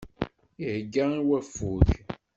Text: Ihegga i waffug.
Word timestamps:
Ihegga 0.61 1.03
i 1.17 1.19
waffug. 1.29 1.89